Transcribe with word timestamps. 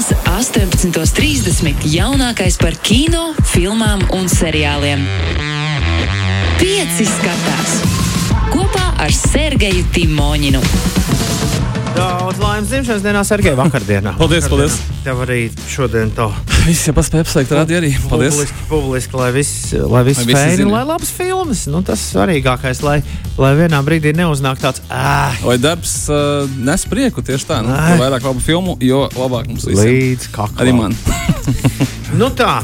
Svētdienās, 0.00 0.64
18.30. 0.80 1.82
jaunākais 1.92 2.56
par 2.56 2.72
kino, 2.80 3.34
filmām 3.50 4.00
un 4.16 4.30
seriāliem. 4.32 5.02
Pieci 6.56 7.04
skatās 7.04 7.74
kopā 8.48 8.86
ar 9.04 9.12
Sergeju 9.12 9.84
Timoņinu. 9.92 10.62
Daudz 11.96 12.38
laimes 12.38 12.68
dzimšanas 12.70 13.02
dienā, 13.04 13.22
Sergei, 13.26 13.56
vakardienā. 13.58 14.14
Paldies, 14.18 14.46
paldies. 14.50 14.76
Tev 15.04 15.22
arī 15.24 15.42
šodien 15.70 16.10
to 16.14 16.28
Viss 16.66 16.84
jau 16.84 16.92
paspēja 16.94 17.24
apsveikt 17.24 17.52
rādi 17.56 17.76
arī. 17.78 17.90
Paldies. 18.10 18.34
publiski, 18.36 18.64
publiski 18.68 19.16
lai 19.16 19.30
viss, 19.32 19.72
lai 19.72 20.02
viss 20.06 20.20
Lai 20.20 20.28
visi 20.28 20.36
fēni, 20.36 20.66
lai 20.68 20.82
labas 20.86 21.12
filmas. 21.14 21.64
Nu, 21.72 21.80
tas 21.86 22.02
svarīgākais, 22.12 22.82
lai, 22.84 22.98
lai 23.40 23.52
vienā 23.58 23.80
brīdī 23.86 24.12
neuznāk 24.18 24.60
tāds 24.60 24.84
āh, 24.92 25.40
Lai 25.46 25.56
darbs 25.62 25.94
uh, 26.12 26.44
nes 26.60 26.84
prieku 26.90 27.24
tieši 27.24 27.48
tā, 27.48 27.62
nu, 27.64 27.72
jo 27.72 27.96
vairāk 28.02 28.26
labu 28.28 28.44
filmu, 28.44 28.76
jo 28.84 29.06
labāk 29.16 29.48
mums 29.48 29.64
visiem. 29.70 29.88
līdz 29.88 30.28
kaklam. 30.34 30.60
Arī 30.64 30.76
man. 30.76 30.96
Nu 32.20 32.26
tā, 32.34 32.58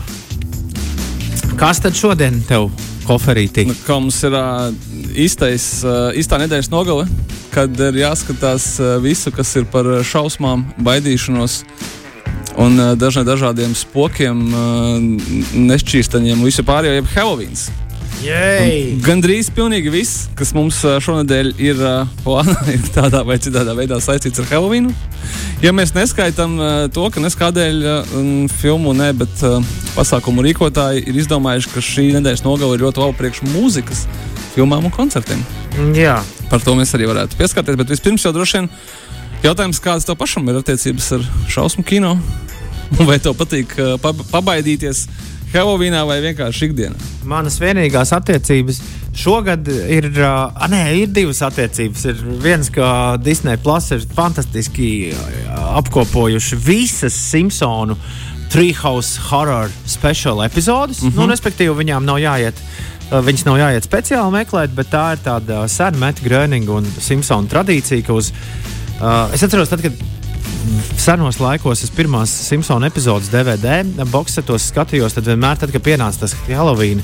kas 1.56 1.79
tad 1.79 1.95
šodien 1.96 2.40
tev 2.48 2.66
koferītī? 3.06 3.68
Nu, 3.70 3.77
kā 3.87 3.96
mums 4.02 4.18
ir 4.27 4.34
uh, 4.34 4.68
īstais, 5.16 5.70
uh, 5.87 6.10
īstā 6.18 6.40
nedēļas 6.43 6.73
nogale, 6.74 7.06
kad 7.56 7.78
ir 7.80 8.02
jāskatās 8.02 8.74
uh, 8.83 8.96
visu, 9.01 9.33
kas 9.33 9.55
ir 9.56 9.65
par 9.73 9.88
uh, 9.88 10.02
šausmām, 10.05 10.66
baidīšanos 10.84 11.62
un 12.60 12.77
uh, 12.77 12.92
dažna, 13.01 13.24
dažādiem 13.24 13.73
spokiem, 13.77 14.42
nešķīstaņiem, 15.70 16.45
visu 16.45 16.65
pārējo, 16.69 16.98
jeb. 17.01 17.09
Jej! 18.20 18.96
Gan 19.05 19.20
drīz 19.24 19.48
pilnīgi 19.52 19.92
viss, 19.92 20.27
kas 20.37 20.55
mums 20.56 20.79
šonadēļ 20.80 21.51
ir 21.60 21.80
plānā, 22.24 22.56
ir 22.77 22.87
tādā 22.92 23.23
vai 23.29 23.38
citā 23.41 23.65
veidā 23.77 24.01
saistīts 24.04 24.41
ar 24.41 24.48
Halloween. 24.52 24.88
Ja 25.65 25.73
mēs 25.77 25.95
neskaitām 25.96 26.57
to, 26.93 27.09
ka 27.12 27.24
neskādēļ 27.24 27.84
filmu, 28.57 28.96
ne, 28.96 29.12
bet 29.16 29.45
pasākumu 29.96 30.45
rīkotāji 30.49 31.04
ir 31.09 31.21
izdomājuši, 31.24 31.73
ka 31.73 31.84
šī 31.84 32.09
nedēļas 32.16 32.45
nogale 32.45 32.77
ir 32.77 32.88
ļoti 32.88 33.04
laba 33.04 33.21
priekš 33.21 33.45
mūzikas, 33.52 34.09
filmām 34.57 34.88
un 34.88 34.96
koncertiem. 34.96 35.45
Jā, 35.96 36.21
Par 36.51 36.63
to 36.63 36.77
mēs 36.79 36.95
arī 36.97 37.09
varētu 37.11 37.39
pieskarties. 37.39 37.79
Bet 37.80 37.91
vispirms 37.91 38.25
jau 38.27 38.35
droši 38.37 38.61
vien 38.61 38.71
jautājums, 39.43 39.83
kādas 39.83 40.07
tev 40.07 40.19
pašam 40.21 40.47
ir 40.49 40.61
attiecības 40.61 41.13
ar 41.19 41.27
šausmu 41.49 41.87
kino? 41.87 42.16
Vai 43.09 43.19
tev 43.19 43.35
patīk 43.39 43.75
ā, 43.79 43.97
pab 44.02 44.23
pabaidīties 44.30 45.07
Halloweenā 45.52 46.07
vai 46.07 46.21
vienkārši 46.23 46.71
ikdienā? 46.71 47.17
manas 47.27 47.59
vienīgās 47.61 48.13
attiecības 48.17 48.80
šogad 49.17 49.69
ir, 49.69 50.09
uh, 50.21 50.69
nē, 50.71 50.83
ir 51.02 51.13
divas 51.15 51.43
attiecības. 51.47 52.05
Ir 52.13 52.23
viens, 52.43 52.71
ka 52.73 53.17
Disneja 53.23 53.61
Plus 53.63 53.91
ir 53.97 54.05
fantastiski 54.17 54.91
uh, 55.11 55.47
apkopojuši 55.80 56.59
visas 56.67 57.17
Simpsonu 57.17 57.97
Treehouse 58.52 59.19
horror 59.30 59.73
special 59.87 60.45
epizodes. 60.45 61.02
Mm 61.02 61.11
-hmm. 61.11 61.17
nu, 61.17 61.27
respektīvi, 61.33 61.74
viņām 61.74 62.05
nav 62.05 62.21
jāiet. 62.23 62.61
Uh, 63.10 63.21
Viņas 63.26 63.46
nav 63.49 63.60
jāiet 63.60 63.87
speciāli 63.87 64.34
meklēt, 64.34 64.75
bet 64.76 64.91
tā 64.93 65.06
ir 65.16 65.22
tāda 65.25 65.62
uh, 65.62 65.71
sena 65.71 66.00
Meta 66.03 66.25
Gröninga 66.26 66.78
un 66.81 66.88
Simpsonu 66.99 67.50
tradīcija, 67.53 68.04
ka 68.06 68.16
uz, 68.16 68.32
uh, 69.00 69.34
es 69.34 69.44
atceros, 69.47 69.71
tad, 69.72 69.84
kad 69.84 70.16
senos 70.99 71.39
laikos 71.41 71.84
es 71.87 71.93
pirmās 71.94 72.33
Simpsonu 72.49 72.89
epizodes 72.89 73.31
DVD 73.31 73.83
boxetos 74.11 74.69
skatījos, 74.72 75.15
tad 75.16 75.28
vienmēr, 75.28 75.61
tad, 75.61 75.72
kad 75.75 75.84
pienāca 75.84 76.25
tas 76.25 76.34
Halloween 76.49 77.03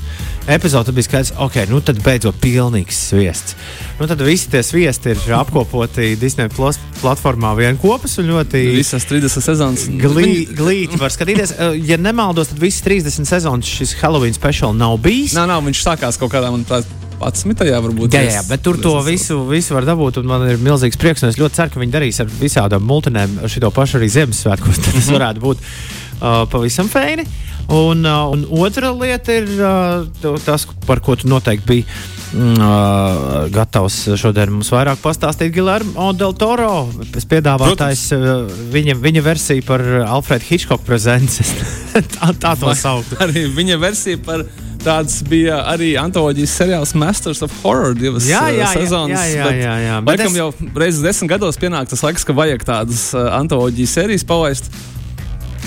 epizode, 0.51 0.91
bija 0.95 1.07
skaidrs, 1.07 1.33
ok, 1.41 1.61
nu 1.71 1.79
tad 1.85 2.01
beidzot 2.03 2.37
pilnīgs 2.43 2.99
sviests. 3.09 3.55
Nu, 3.99 4.07
tad 4.09 4.21
visi 4.25 4.49
tie 4.51 4.63
sviesti 4.65 5.13
ir 5.13 5.35
apkopoti 5.37 6.13
Disney 6.19 6.51
Plus 6.51 6.79
platformā 6.99 7.53
vienopus 7.59 8.17
un 8.21 8.31
ļoti 8.33 8.63
Visas 8.77 9.07
30 9.09 9.45
sezonas. 9.45 9.85
glī, 9.87 10.43
glīti 10.51 10.99
var 10.99 11.13
skatīties. 11.13 11.55
Uh, 11.57 11.79
Ja 11.93 11.97
nemaldos, 11.99 12.49
tad 12.51 12.61
visas 12.61 12.83
30 12.85 13.27
sezonas 13.27 13.67
šis 13.69 13.95
Halloween 14.01 14.33
special 14.33 14.75
nav 14.77 14.97
bijis. 15.03 15.35
Nā, 15.37 15.45
nav, 15.49 15.63
viņš 15.67 15.81
sākās 15.83 16.19
kaut 16.21 16.31
kādā, 16.33 16.51
manuprāt, 16.53 16.87
11. 17.29 17.81
varbūt. 17.87 18.17
Jā, 18.17 18.23
es- 18.27 18.37
jā, 18.37 18.43
bet 18.49 18.63
tur 18.65 18.77
to 18.81 18.95
visu, 19.05 19.39
visu 19.49 19.77
var 19.77 19.87
dabūt. 19.87 20.21
Man 20.27 20.47
ir 20.49 20.57
milzīgs 20.57 20.99
prieks, 20.99 21.23
un 21.23 21.29
es 21.29 21.39
ļoti 21.41 21.59
ceru, 21.59 21.73
ka 21.73 21.83
viņi 21.83 21.95
darīs 21.95 22.19
ar 22.23 22.27
visādām 22.27 22.85
multinēm 22.87 23.41
šo 23.47 23.71
pašu 23.73 23.99
arī 23.99 24.11
Ziemassvētkos. 24.13 24.83
Tad 24.83 24.93
tas 24.99 25.09
varētu 25.13 25.43
būt 25.43 25.63
uh, 25.63 26.45
pavisam 26.51 26.91
feini. 26.91 27.27
Un, 27.71 28.03
uh, 28.03 28.27
un 28.33 28.43
otra 28.59 28.91
lieta 28.91 29.31
ir 29.39 29.47
uh, 29.55 30.35
tas, 30.43 30.65
par 30.85 30.99
ko 30.99 31.15
tu 31.15 31.29
noteikti 31.31 31.67
biji 31.69 31.85
mm, 32.33 32.57
uh, 32.59 33.45
gatavs 33.53 34.01
šodien 34.19 34.51
mums 34.51 34.71
vairāk 34.73 34.99
pastāstīt. 34.99 35.53
Gilermo 35.55 36.09
del 36.17 36.35
Toro, 36.35 36.89
es 37.15 37.27
piedāvātājs, 37.29 38.03
uh, 38.17 38.51
viņa, 38.73 38.97
viņa 38.99 39.23
versija 39.23 39.63
par 39.67 39.85
Alfredu 40.03 40.49
Hitchcock 40.49 40.83
prezences. 40.87 41.53
tā, 42.17 42.33
tā 42.35 42.53
to 42.59 42.75
saukt. 42.75 43.15
Arī 43.23 43.47
viņa 43.55 43.79
versija 43.81 44.19
par 44.19 44.43
tāds 44.83 45.21
bija 45.27 45.61
arī 45.71 45.93
antoloģijas 45.99 46.53
seriāls 46.59 46.91
Masters 46.99 47.41
of 47.45 47.53
Horror 47.63 47.93
divas 47.97 48.25
Jā, 48.27 48.41
uh, 48.49 48.55
jā, 48.57 48.71
sezonas. 48.75 49.19
jā, 49.19 49.37
jā, 49.37 49.51
jā, 49.63 49.75
jā, 49.87 49.99
Laikam 50.05 50.31
es- 50.31 50.39
jau 50.41 50.49
reizes 50.75 51.01
desmit 51.05 51.31
gados 51.31 51.57
pienāk 51.61 51.87
tas 51.91 52.03
laiks, 52.03 52.25
ka 52.27 52.33
vajag 52.35 52.65
tādas 52.67 53.05
uh, 53.15 53.29
antoloģijas 53.39 53.95
sērijas 53.99 54.25
palaist. 54.27 54.69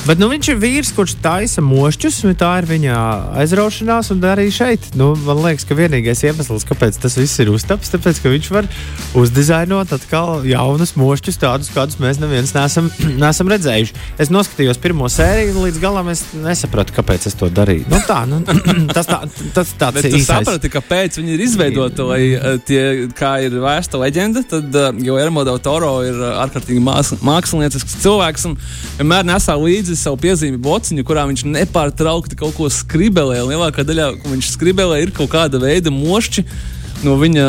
Bet 0.07 0.21
nu, 0.23 0.29
viņš 0.31 0.49
ir 0.53 0.59
vīrs, 0.63 0.91
kurš 0.95 1.17
taisa 1.19 1.63
mošķus, 1.67 2.21
un 2.29 2.35
tā 2.39 2.53
ir 2.61 2.67
viņa 2.69 2.97
aizraušanās, 3.43 4.13
un 4.15 4.21
arī 4.31 4.45
šeit. 4.55 4.85
Nu, 4.95 5.09
man 5.27 5.41
liekas, 5.43 5.65
ka 5.67 5.75
vienīgais 5.75 6.21
iemesls, 6.29 6.63
kāpēc 6.69 7.01
tas 7.03 7.17
viss 7.19 7.41
ir 7.43 7.51
uztaps, 7.51 7.91
tāpēc, 7.91 8.21
ka 8.23 8.31
viņš 8.31 8.51
var 8.55 8.69
uzdizainot 9.19 9.91
atkal 9.97 10.45
jaunus 10.47 10.93
mošķus, 10.95 11.41
tādus, 11.43 11.71
kādus 11.75 11.99
mēs 11.99 12.21
neviens 12.23 12.53
neesam, 12.55 12.87
neesam 13.23 13.51
redzējuši. 13.51 13.97
Es 14.23 14.31
noskatījos 14.31 14.79
pirmo 14.85 15.11
sēriju, 15.11 15.57
un 15.57 15.67
līdz 15.67 15.83
galam 15.83 16.13
es 16.15 16.23
nesapratu, 16.39 16.95
kāpēc 17.01 17.27
es 17.27 17.35
to 17.41 17.51
darīju. 17.51 17.89
Nu, 17.91 17.99
tā, 18.07 18.21
nu, 18.31 18.39
tas, 18.97 19.11
tā, 19.11 19.19
tas 19.59 19.75
tāds 19.75 19.99
Bet 19.99 20.07
ir 20.07 20.15
tu 20.15 20.21
īsais. 20.23 20.47
saprati, 20.47 20.71
kāpēc 20.77 21.19
viņi 21.19 21.35
ir 21.35 21.45
izveidoti, 21.49 22.07
lai 22.13 22.21
uh, 22.37 22.47
tie, 22.63 22.85
kā 23.19 23.35
ir 23.49 23.59
vēsta 23.65 23.99
leģenda, 24.05 24.45
tad 24.55 24.71
uh, 24.85 25.03
jau 25.11 25.19
Ermodo 25.19 25.59
Toro 25.67 25.97
ir 26.07 26.15
uh, 26.23 26.39
ārkārtīgi 26.47 26.85
māks- 26.93 27.17
māksliniecisks 27.27 27.99
cilvēks 28.07 28.47
un 28.53 28.59
vienmēr 29.01 29.27
nesā 29.35 29.59
līdzi 29.59 29.96
savu 30.01 30.19
piezīmi 30.23 30.61
bociņu, 30.63 31.05
kurā 31.07 31.27
viņš 31.29 31.45
nepārtraukti 31.49 32.39
kaut 32.39 32.57
ko 32.57 32.71
skribelē. 32.73 33.43
Lielākā 33.49 33.85
daļā, 33.87 34.13
ko 34.23 34.33
viņš 34.33 34.51
skribelē, 34.55 35.03
ir 35.05 35.15
kaut 35.17 35.33
kāda 35.33 35.61
veida 35.63 35.93
mošķi. 35.95 36.47
No 37.05 37.19
viņa 37.21 37.45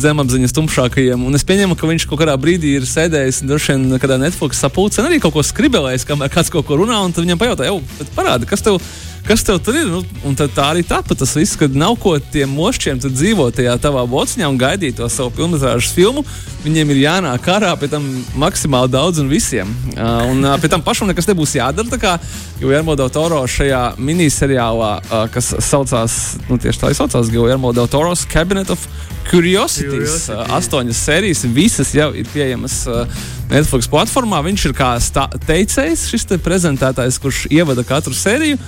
zemapziņas 0.00 0.54
tumšākajiem. 0.56 1.26
Un 1.28 1.36
es 1.36 1.44
pieņemu, 1.44 1.76
ka 1.76 1.90
viņš 1.90 2.06
kaut 2.08 2.22
kādā 2.22 2.36
brīdī 2.40 2.78
ir 2.78 2.86
sēdējis, 2.88 3.42
droši 3.44 3.74
vien, 3.74 3.98
kādā 4.00 4.16
Netflix 4.20 4.62
sapulcē, 4.64 5.04
arī 5.04 5.18
kaut 5.20 5.36
ko 5.36 5.44
skribelējis, 5.44 6.06
kamēr 6.08 6.32
kāds 6.32 6.48
kaut 6.54 6.64
ko 6.68 6.78
runā. 6.80 7.02
Un 7.04 7.12
tad 7.12 7.26
viņam 7.26 7.40
pajautā, 7.42 7.68
jau, 7.68 7.82
bet 7.98 8.14
parādi, 8.16 8.48
kas 8.48 8.64
tev, 8.64 8.80
kas 9.26 9.44
tev 9.46 9.58
tur 9.64 9.76
ir? 9.76 9.88
Nu, 9.90 10.02
un 10.26 10.36
tad 10.38 10.52
tā 10.56 10.68
arī 10.72 10.84
tapa 10.86 11.16
tas 11.18 11.34
viss, 11.36 11.56
kad 11.58 11.74
nav 11.76 11.96
ko 12.02 12.14
tiem 12.32 12.50
mošķiem 12.56 13.00
dzīvot 13.04 13.58
tajā 13.58 13.74
tavā 13.82 14.04
bociņā 14.08 14.48
un 14.48 14.58
gaidīt 14.60 14.98
to 14.98 15.08
savu 15.12 15.32
filmu 15.36 15.58
filmu. 15.94 16.24
Viņiem 16.64 16.90
ir 16.92 17.02
jānāk 17.04 17.46
ārā 17.52 17.72
pie 17.78 17.88
tam 17.92 18.04
maksimāli 18.38 18.90
daudz 18.92 19.22
un 19.22 19.30
visiem. 19.30 19.70
Uh, 19.94 20.26
un 20.32 20.44
uh, 20.44 20.56
pie 20.60 20.70
tam 20.72 20.82
pašam 20.82 21.08
nekas 21.10 21.28
nebūs 21.30 21.54
jādara. 21.58 22.00
Kā, 22.00 22.16
jo 22.60 22.72
Ermodo 22.74 23.08
Toro 23.12 23.40
šajā 23.46 23.82
miniseriālā, 23.98 24.92
uh, 25.00 25.26
kas 25.32 25.52
saucās, 25.64 26.18
nu 26.50 26.58
tieši 26.58 26.82
tā 26.82 26.92
izsaucās, 26.94 27.30
Guillermo 27.32 27.72
del 27.76 27.88
Toro's 27.90 28.26
Cabinet 28.28 28.70
of 28.74 28.84
Curiosities. 29.30 29.88
Curiosity. 29.88 30.32
Uh, 30.34 30.54
astoņas 30.58 31.02
sērijas, 31.08 31.44
visas 31.54 31.94
jau 31.94 32.10
ir 32.16 32.28
pieejamas 32.32 32.80
uh, 32.90 33.26
Netflix 33.48 33.88
platformā. 33.90 34.40
Viņš 34.44 34.66
ir 34.68 34.74
kā 34.76 34.90
teicējs, 35.48 36.06
šis 36.10 36.26
te 36.28 36.38
prezentētājs, 36.42 37.18
kurš 37.22 37.44
ievada 37.54 37.84
katru 37.86 38.14
sēriju. 38.16 38.58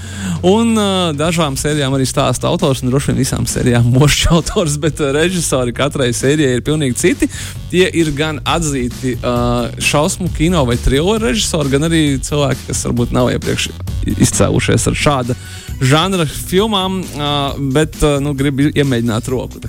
Un 0.47 0.73
uh, 0.79 1.11
dažām 1.17 1.59
sērijām 1.61 1.95
arī 1.97 2.07
stāsta 2.09 2.49
autors, 2.49 2.83
un 2.83 2.93
droši 2.93 3.13
vien 3.13 3.21
visām 3.21 3.49
sērijām 3.51 3.91
mošs 3.97 4.27
autors, 4.33 4.79
bet 4.81 5.03
uh, 5.03 5.13
režisori 5.17 5.75
katrai 5.77 6.11
sērijai 6.17 6.59
ir 6.59 6.67
pilnīgi 6.67 6.99
citi. 7.01 7.31
Tie 7.71 7.87
ir 8.01 8.13
gan 8.17 8.41
atzīti 8.49 9.17
uh, 9.19 9.69
šausmu 9.79 10.31
kino 10.37 10.65
vai 10.69 10.79
trilleru 10.81 11.31
režisori, 11.31 11.75
gan 11.77 11.89
arī 11.91 12.05
cilvēki, 12.25 12.71
kas 12.71 12.87
varbūt 12.89 13.13
nav 13.17 13.33
iepriekš 13.37 13.71
izcēlušies 14.17 14.89
ar 14.91 14.97
šādu 14.97 15.37
žanra 15.81 16.27
filmām, 16.29 17.01
bet 17.75 17.99
nu, 18.23 18.35
grib 18.37 18.61
iemēģināt 18.71 19.31
roku. 19.33 19.63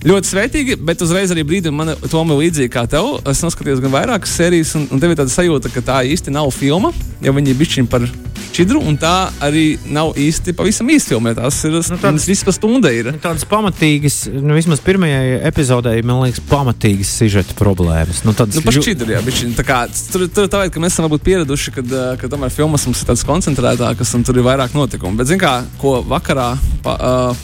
Ļoti 0.00 0.30
sveitīgi, 0.30 0.78
bet 0.80 1.02
uzreiz 1.04 1.32
arī 1.32 1.44
brīdī 1.44 1.72
man 1.74 1.92
tomēr 2.08 2.40
līdzīgi 2.44 2.72
kā 2.72 2.86
tev. 2.88 3.18
Es 3.28 3.42
noskatījos 3.44 3.82
gan 3.84 3.92
vairākas 3.92 4.32
sērijas, 4.38 4.74
un, 4.78 4.86
un 4.88 5.02
tev 5.02 5.12
ir 5.12 5.20
tāda 5.20 5.32
sajūta, 5.32 5.72
ka 5.74 5.84
tā 5.84 5.98
īsti 6.08 6.32
nav 6.32 6.48
filma, 6.56 6.92
jo 7.22 7.32
viņi 7.36 7.52
ir 7.54 7.58
bišķiņi 7.60 7.88
par 7.92 8.04
šķidru, 8.50 8.80
un 8.90 8.96
tā 8.98 9.30
arī 9.46 9.78
nav 9.94 10.16
īsti 10.18 10.52
pavisam 10.58 10.88
īsti 10.90 11.12
filmē. 11.14 11.34
Tās 11.38 11.60
ir 11.68 11.76
Nu, 11.76 11.98
tādas 12.02 12.24
visas 12.26 12.56
stunda. 12.58 12.90
Ir. 12.92 13.12
Nu, 13.14 13.20
Tādas 13.22 13.44
pamatīgas, 13.48 14.16
nu, 14.34 14.56
vismaz 14.56 14.80
pirmajai 14.84 15.38
epizodei, 15.46 16.02
man 16.02 16.18
liekas, 16.24 16.42
pamatīgas 16.50 17.12
sižeta 17.20 17.54
problēmas. 17.58 18.24
Nu, 18.26 18.34
tādas 18.34 18.58
Nu, 18.58 18.64
ļu- 18.64 18.66
pašķidri, 18.72 19.14
jā, 19.14 19.20
bišķiņi. 19.28 19.54
Tā 19.60 19.64
kā, 19.68 19.78
tur 20.12 20.26
tur 20.28 20.48
tā 20.50 20.64
vajag, 20.64 20.72
ka 20.74 20.80
mēs 20.82 20.96
esam 20.96 21.06
varbūt 21.06 21.22
pieraduši, 21.28 21.74
kad, 21.78 21.86
ā, 21.94 22.18
ka 22.18 22.26
tomēr 22.28 22.50
filmas 22.50 22.84
mums 22.90 23.00
ir 23.04 23.06
tādas 23.12 23.24
koncentrētākas 23.28 24.14
un 24.18 24.24
tur 24.26 24.36
ir 24.42 24.42
vairāk 24.50 24.74
notikumu. 24.74 25.16
Bet, 25.16 25.30
zin 25.30 25.38
kā, 25.38 25.60
ko 25.78 26.00
vakarā 26.02 26.56
pa, 26.82 26.96
uh, 27.30 27.36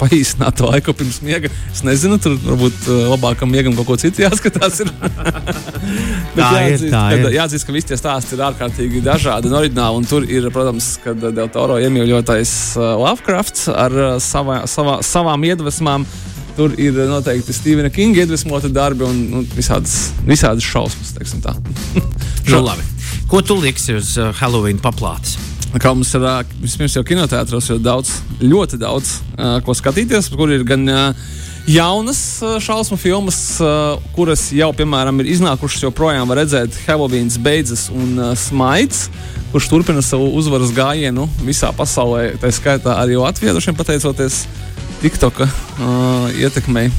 paīsināt 0.00 0.56
to 0.60 0.68
laiku 0.70 0.94
pirms 0.96 1.18
miega. 1.24 1.50
Es 1.72 1.82
nezinu, 1.86 2.16
tur 2.22 2.36
varbūt 2.40 2.86
uh, 2.88 3.00
labākam 3.12 3.50
miegam 3.52 3.74
kaut 3.78 3.88
ko 3.90 3.96
citu 4.00 4.24
jāskatās. 4.24 4.80
Bet 6.34 6.40
Tā 6.40 6.48
ir, 6.64 6.72
jāatzīst, 6.72 6.86
tā 6.92 7.02
ka, 7.10 7.18
ir. 7.18 7.28
jāatzīst, 7.36 7.66
ka 7.68 7.74
visi 7.76 7.90
tie 7.90 7.98
stāsti 8.00 8.36
ir 8.36 8.44
ārkārtīgi 8.48 9.02
dažādi 9.04 9.50
un 9.50 9.58
oriģināli. 9.60 10.00
Un 10.00 10.08
tur 10.08 10.26
ir, 10.28 10.48
protams, 10.54 10.92
kad 11.04 11.20
Del 11.36 11.50
Toro 11.52 11.78
iemīļotais 11.82 12.54
uh, 12.78 12.92
Lovecrafts 13.02 13.68
ar 13.72 13.96
uh, 13.96 14.10
savā, 14.22 14.62
savā, 14.70 15.00
savām 15.06 15.44
iedvesmām. 15.50 16.06
Tur 16.56 16.74
ir 16.82 16.96
noteikti 17.08 17.54
Stevena 17.56 17.88
Kinga 17.94 18.24
iedvesmota 18.24 18.68
darbi 18.74 19.06
un 19.06 19.20
nu, 19.30 19.44
visādas, 19.56 20.10
visādas 20.26 20.66
šausmas. 20.66 21.14
teiksim 21.18 21.44
tā. 21.44 21.54
Nu, 22.50 22.58
labi. 22.64 22.82
Ko 23.30 23.38
tu 23.46 23.54
liksi 23.62 23.94
uz 23.94 24.16
Halloween 24.40 24.80
paplātes? 24.82 25.36
Kā 25.78 25.92
mums 25.94 26.10
ir 26.18 26.24
vispirms 26.58 26.96
jau 26.96 27.04
kinoteātros, 27.06 27.68
jau 27.70 27.76
daudz, 27.78 28.16
ļoti 28.42 28.78
daudz 28.80 29.12
ko 29.62 29.74
skatīties, 29.76 30.26
kur 30.34 30.50
ir 30.50 30.64
gan 30.66 30.82
jaunas 31.70 32.20
šausmu 32.64 32.98
filmas, 32.98 33.38
kuras 34.16 34.48
jau, 34.56 34.72
piemēram, 34.74 35.22
ir 35.22 35.30
iznākušas, 35.36 35.84
joprojām 35.86 36.26
var 36.32 36.42
redzēt 36.42 36.74
Halloween 36.88 37.30
beidzas 37.44 37.86
un 37.94 38.18
smaids. 38.34 39.06
Kurš 39.50 39.70
turpina 39.70 40.02
savu 40.02 40.28
uzvaras 40.38 40.74
gājienu 40.74 41.28
visā 41.46 41.70
pasaulē, 41.74 42.36
tā 42.42 42.50
skaitā 42.54 42.98
arī 43.02 43.18
Latvijā, 43.18 43.54
vien 43.54 43.78
pateicoties 43.78 44.44
TikToka 45.02 45.46
uh, 45.46 46.28
ietekmei. 46.38 46.90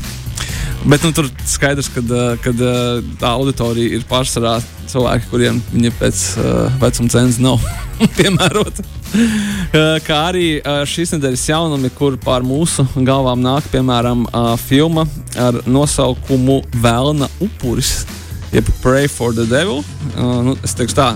Bet 0.81 1.03
nu, 1.05 1.11
tur 1.13 1.27
skaidrs, 1.45 1.91
ka 1.93 2.01
tā 2.01 3.29
auditorija 3.29 3.97
ir 3.99 4.05
pārsvarā 4.09 4.55
cilvēki, 4.89 5.27
kuriem 5.29 5.59
viņa 5.69 5.91
pēc 5.99 6.21
uh, 6.41 6.79
vecuma 6.81 7.13
cenas 7.13 7.37
nav 7.41 7.61
piemērota. 8.17 8.85
Kā 10.07 10.17
arī 10.31 10.45
šīs 10.87 11.13
nedēļas 11.17 11.43
jaunumi, 11.51 11.91
kur 11.93 12.15
pār 12.21 12.45
mūsu 12.47 12.87
galvām 12.95 13.43
nāk, 13.43 13.67
piemēram, 13.73 14.25
uh, 14.31 14.55
filma 14.57 15.05
ar 15.37 15.61
nosaukumu 15.69 16.61
Vēlna 16.81 17.29
upuris. 17.43 18.01
Jeb 18.51 18.67
Pray 18.81 19.07
for 19.07 19.35
the 19.35 19.45
Devil. 19.47 19.83
Uh, 20.15 20.41
nu, 20.49 20.57
es 20.65 20.73
teikšu, 20.75 20.97
tā 20.97 21.11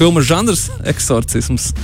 filmas 0.00 0.24
žanrs, 0.24 0.68
eksorcisms. 0.88 1.74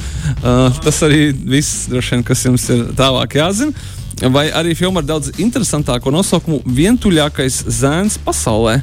Tas 0.40 1.02
arī 1.04 1.34
viss, 1.36 1.84
droši 1.90 2.14
vien, 2.14 2.22
kas 2.24 2.46
jums 2.46 2.64
ir 2.72 2.86
tālāk 2.96 3.36
jāzina. 3.36 3.74
Vai 4.16 4.46
arī 4.48 4.72
filma 4.72 5.02
ar 5.02 5.08
daudz 5.10 5.34
interesantāko 5.36 6.08
nosaukumu 6.14 6.62
Vientuļākais 6.64 7.66
zēns 7.68 8.16
pasaulē. 8.24 8.78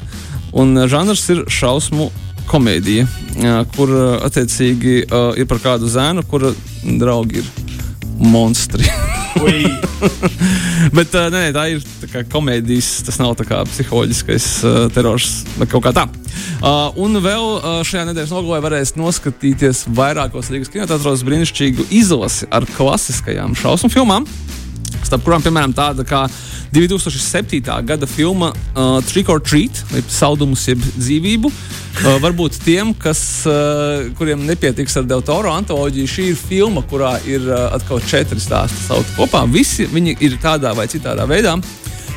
Un 0.54 0.76
uh, 0.78 0.86
žanrs 0.90 1.24
ir 1.34 1.42
šausmu 1.50 2.10
komēdija, 2.46 3.08
uh, 3.08 3.56
kur 3.74 3.90
uh, 3.90 4.04
attiecīgi 4.26 5.00
ir 5.10 5.48
par 5.50 5.62
kādu 5.64 5.90
zēnu, 5.90 6.22
kura 6.30 6.52
draugi 6.84 7.42
ir 7.42 7.50
monstri. 8.22 8.86
Bet 10.94 11.14
uh, 11.16 11.26
nē, 11.34 11.48
tā 11.56 11.64
ir 11.72 11.82
tā 12.12 12.22
komēdijas, 12.30 12.90
tas 13.08 13.18
nav 13.18 13.34
psiholoģiskais 13.42 14.48
uh, 14.62 14.80
terors, 14.94 15.42
bet 15.58 15.72
kaut 15.72 15.82
kā 15.88 15.94
tā. 15.96 16.06
Uh, 16.62 16.94
un 17.02 17.18
vēl 17.24 17.46
uh, 17.56 17.80
šajā 17.86 18.06
nedēļas 18.10 18.34
nogalē 18.34 18.60
varēs 18.64 18.94
noskatīties 18.98 19.84
vairākos 19.98 20.52
Rīgas 20.54 20.70
kinotētros 20.72 21.24
brīnišķīgu 21.26 21.88
izlasi 21.98 22.46
ar 22.54 22.66
klasiskajām 22.76 23.58
šausmu 23.58 23.90
filmām. 23.92 24.28
Starp 25.04 25.24
kurām, 25.26 25.42
piemēram, 25.44 25.74
tāda 25.76 26.04
kā 26.08 26.24
2007. 26.74 27.60
gada 27.86 28.08
filma 28.10 28.50
uh, 28.50 28.98
Trick 29.06 29.30
or 29.30 29.42
Treat, 29.42 29.84
jeb 29.94 30.10
saldumus, 30.10 30.66
jeb 30.68 30.82
dzīvību. 30.96 31.50
Uh, 31.50 32.16
varbūt 32.24 32.58
tiem, 32.64 32.90
kas, 32.98 33.20
uh, 33.46 34.10
kuriem 34.18 34.42
nepietiks 34.48 34.98
ar 34.98 35.08
Deltoro 35.08 35.52
antoloģiju, 35.54 36.10
šī 36.10 36.28
ir 36.32 36.40
filma, 36.40 36.82
kurā 36.90 37.14
ir 37.30 37.46
uh, 37.46 37.68
atkal 37.76 38.02
četri 38.02 38.42
stāsti 38.42 38.88
saukti 38.88 39.18
kopā. 39.18 39.44
Visi 39.50 39.86
viņi 39.90 40.18
ir 40.24 40.38
tādā 40.42 40.74
vai 40.76 40.88
citādā 40.90 41.28
veidā 41.30 41.58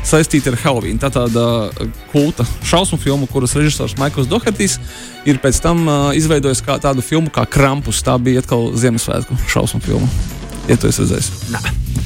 saistīti 0.07 0.51
ar 0.51 0.57
Halloween. 0.62 1.00
Tā 1.01 1.12
tāda 1.13 1.45
uh, 1.68 1.92
kulta 2.12 2.45
šausmu 2.68 3.00
filma, 3.01 3.28
kuras 3.30 3.56
režisors 3.57 3.98
Maikls 4.00 4.30
Dohertijs 4.31 4.80
ir 5.28 5.42
pēc 5.44 5.62
tam 5.63 5.86
uh, 5.86 6.10
izveidojis 6.18 6.63
kā 6.66 6.80
tādu 6.83 7.06
filmu 7.06 7.33
kā 7.33 7.45
Krampus. 7.50 8.01
Tā 8.06 8.18
bija 8.22 8.44
atkal 8.44 8.72
Ziemassvētku 8.80 9.38
šausmu 9.51 9.83
filma. 9.86 10.10
Ja 10.68 10.80
tu 10.80 10.90
esi 10.90 11.04
redzējis? 11.04 11.31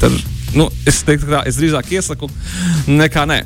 Tad, 0.01 0.17
nu, 0.57 0.67
es 0.87 1.01
teiktu, 1.07 1.27
ka 1.29 1.39
tā, 1.39 1.43
es 1.49 1.59
drīzāk 1.59 1.91
iesaku 1.95 2.29
nekā 2.89 3.25
nē. 3.29 3.41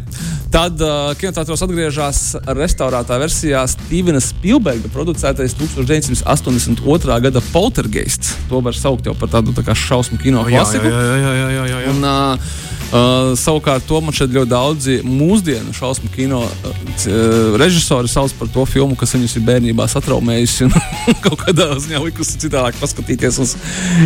Tad 0.53 0.79
uh, 0.83 1.11
kinotēātros 1.19 1.63
atgriežas 1.65 2.19
restaurētā 2.45 3.17
versijā 3.19 3.63
Stevena 3.69 4.21
Spielberga 4.23 4.91
producētais 4.93 5.55
1982. 5.57 7.19
gada 7.25 7.43
Poltergeists. 7.51 8.35
To 8.51 8.61
var 8.65 8.77
saukt 8.77 9.09
jau 9.09 9.15
par 9.17 9.31
tādu 9.33 9.55
tā 9.57 9.75
šausmu 9.75 10.19
kino 10.21 10.45
klasiku. 10.47 10.91
jā, 10.91 11.01
jā, 11.01 11.17
jā, 11.17 11.33
jā, 11.35 11.65
jā, 11.71 11.81
jā. 11.85 11.93
Un, 11.95 12.05
uh, 12.05 12.49
uh, 12.91 13.33
savukārt, 13.39 13.85
to 13.89 13.99
man 14.03 14.15
šeit 14.15 14.33
ļoti 14.35 14.51
daudzi 14.51 14.97
mūsdienu 15.05 15.73
šausmu 15.75 16.11
kino 16.13 16.43
uh, 16.45 17.57
režisori 17.59 18.11
sauc 18.11 18.33
par 18.39 18.49
to 18.53 18.65
filmu, 18.69 18.97
kas 18.99 19.15
viņus 19.17 19.37
ir 19.39 19.45
bērnībā 19.49 19.87
satraumējusi 19.91 20.67
un 20.67 20.75
kaut 21.25 21.41
kādā 21.41 21.71
ziņā 21.81 22.01
likusi 22.05 22.39
citādāk 22.45 22.77
paskatīties 22.81 23.41
uz 23.43 23.55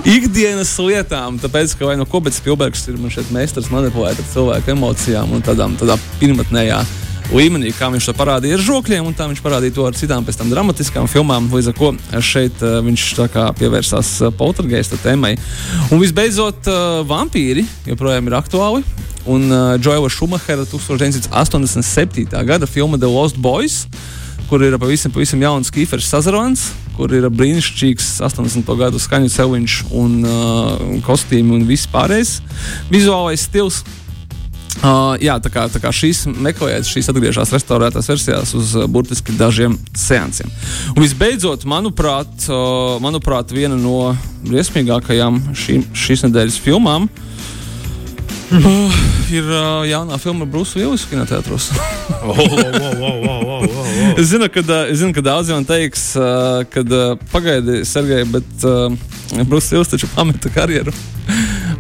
ikdienas 0.08 0.74
lietām. 0.82 1.40
Tāpēc, 1.44 1.76
ka 1.80 1.90
vai 1.90 1.98
no 2.00 2.08
ko, 2.10 2.24
bet 2.26 2.38
Spilbergs 2.38 2.88
ir 2.90 3.00
man 3.02 3.14
šeit 3.14 3.32
meistars 3.36 3.70
manipulēt 3.74 4.22
ar 4.22 4.30
cilvēku 4.34 4.74
emocijām 4.76 5.36
un 5.36 5.46
tādām, 5.46 5.78
tādā 5.80 6.00
pirmotnējā 6.30 6.80
līmenī, 7.34 7.72
kā 7.78 7.90
viņš 7.94 8.10
to 8.10 8.14
parādīja 8.18 8.58
ar 8.58 8.64
žokļiem, 8.66 9.06
un 9.06 9.16
tā 9.18 9.28
viņš 9.30 9.42
parādīja 9.46 9.76
to 9.76 9.86
ar 9.86 9.98
citām 9.98 10.26
pēc 10.26 10.38
tam 10.40 10.50
dramatiskām 10.52 11.10
filmām. 11.10 11.50
Līdz 11.54 11.72
ar 11.72 11.78
to 11.78 11.92
šeit 12.26 12.62
uh, 12.66 12.80
viņš 12.86 13.06
pievērsās 13.60 14.12
uh, 14.24 14.32
poltergeista 14.34 14.98
tēmai. 15.02 15.36
Un 15.94 16.02
visbeidzot, 16.02 16.70
uh, 16.70 17.02
vampīri 17.10 17.66
joprojām 17.90 18.30
ir 18.30 18.38
aktuāli. 18.38 18.86
Un 19.30 19.46
uh, 19.50 19.76
Džoela 19.82 20.10
Šumahera 20.10 20.66
1987. 20.70 22.30
gada 22.50 22.70
filma 22.70 22.98
The 22.98 23.10
Lost 23.10 23.38
Boys, 23.38 23.84
kur 24.50 24.66
ir 24.66 24.78
pavisam, 24.82 25.14
pavisam 25.14 25.42
jauns 25.46 25.70
Kīfers 25.74 26.10
Sazarons, 26.10 26.70
kur 26.98 27.14
ir 27.14 27.30
brīnišķīgs 27.30 28.18
80. 28.26 28.74
gadu 28.80 29.02
skaņu 29.02 29.30
celiņš 29.34 29.80
un 29.94 30.20
uh, 30.26 30.86
kostīmi 31.06 31.60
un 31.60 31.70
viss 31.70 31.90
pārējais 31.90 32.40
vizuālais 32.90 33.46
stils. 33.46 33.84
Uh, 34.80 35.18
jā, 35.20 35.34
tā 35.44 35.50
kā, 35.52 35.66
tā 35.68 35.82
kā 35.84 35.90
šīs 35.92 36.24
meklējas, 36.30 36.88
šīs 36.88 37.10
atgriežas 37.12 37.52
restaurētās 37.52 38.08
versijās 38.08 38.54
uz 38.56 38.76
uh, 38.78 38.86
burtiski 38.88 39.34
dažiem 39.36 39.76
seansiem. 39.98 40.52
Un 40.94 41.02
visbeidzot, 41.04 41.66
manuprāt, 41.68 42.46
uh, 42.48 42.96
manuprāt 43.04 43.52
viena 43.52 43.76
no 43.76 44.14
briesmīgākajām 44.46 45.42
šī, 45.58 45.82
šīs 45.92 46.24
nedēļas 46.30 46.62
filmām 46.64 47.10
uh, 47.10 48.96
ir 49.30 49.46
uh, 49.46 49.84
jaunā 49.90 50.18
filma 50.22 50.48
Brūsu 50.50 50.80
Vilnius 50.82 51.08
kinoteātros. 51.10 51.72
Oh, 52.20 52.36
es, 54.18 54.26
zinu, 54.28 54.50
ka, 54.52 54.60
uh, 54.60 54.90
es 54.90 54.98
zinu, 55.00 55.14
ka 55.16 55.22
daudzi 55.24 55.54
man 55.54 55.64
teiks, 55.68 56.10
uh, 56.20 56.66
ka 56.68 56.82
uh, 56.84 57.14
pagaidi, 57.32 57.84
Sergei, 57.88 58.26
bet 58.28 58.66
uh, 58.68 58.92
Brūsu 59.46 59.76
Vilnius 59.76 59.94
taču 59.94 60.10
pameta 60.16 60.52
karjeru. 60.54 60.92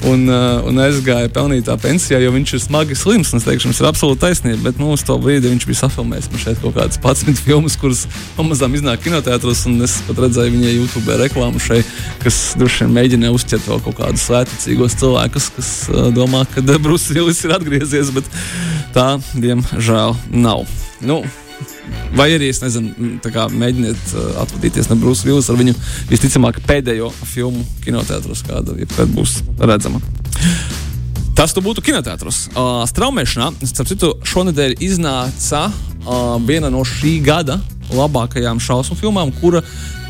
Un, 0.07 0.21
uh, 0.31 0.61
un 0.63 0.79
aizgāja 0.79 1.27
pelnītā 1.35 1.75
pensijā, 1.81 2.21
jo 2.23 2.31
viņš 2.31 2.53
ir 2.55 2.61
smagi 2.63 2.95
slims. 2.95 3.33
Es 3.35 3.43
teikšu, 3.43 3.67
jums 3.67 3.81
ir 3.81 3.87
absolūti 3.89 4.21
taisnība. 4.23 4.61
Bet 4.69 4.79
nu, 4.79 4.93
uz 4.95 5.03
to 5.03 5.17
brīdi 5.19 5.51
viņš 5.51 5.65
bija 5.67 5.81
safilmējis 5.81 6.29
man 6.31 6.43
šeit 6.43 6.61
kaut 6.63 6.77
kādas 6.77 7.01
11 7.03 7.41
filmas, 7.47 7.75
kuras 7.79 8.05
pamazām 8.37 8.77
iznāk 8.79 9.03
kinoteātros. 9.03 9.65
Es 9.89 9.97
pat 10.07 10.23
redzēju 10.23 10.55
viņai 10.55 10.77
YouTube 10.77 11.19
reklāmu 11.19 11.59
šeit, 11.63 11.89
kas 12.23 12.39
droši 12.59 12.85
vien 12.85 12.95
mēģināja 12.95 13.35
uzķert 13.35 13.67
vēl 13.73 13.83
kaut 13.89 13.99
kādus 13.99 14.29
svēticīgos 14.29 14.95
cilvēkus, 15.03 15.51
kas 15.57 15.73
uh, 15.91 16.07
domā, 16.15 16.45
ka 16.53 16.63
Brūsis 16.85 17.43
ir 17.43 17.57
atgriezies. 17.59 18.15
Bet 18.15 18.31
tā, 18.95 19.11
diemžēl, 19.35 20.15
nav. 20.31 20.63
Nu, 21.03 21.21
Vai 22.17 22.31
arī 22.33 22.49
es 22.49 22.61
nezinu, 22.63 23.19
kā 23.23 23.47
mēģiniet 23.53 24.13
uh, 24.15 24.29
atvadīties 24.43 24.89
no 24.89 24.97
Brūsa 24.99 25.27
Vīlas 25.27 25.49
ar 25.51 25.59
viņu 25.59 25.75
visticamāk 26.09 26.61
pēdējo 26.67 27.11
filmu 27.21 27.63
kinoteātros, 27.85 28.43
kāda 28.47 28.77
jebkad 28.81 29.11
būs 29.13 29.39
redzama. 29.61 30.01
Tas 31.37 31.53
tu 31.55 31.63
būtu 31.63 31.83
kinoteātros. 31.85 32.49
Uh, 32.51 32.81
Straumēšanā, 32.89 33.53
starp 33.69 33.91
citu, 33.93 34.13
šonadēļ 34.27 34.79
iznāca 34.83 35.67
uh, 35.69 36.35
viena 36.43 36.71
no 36.73 36.81
šī 36.87 37.19
gada 37.23 37.59
labākajām 37.95 38.59
šausmu 38.61 38.97
filmām, 38.99 39.31
kura 39.39 39.61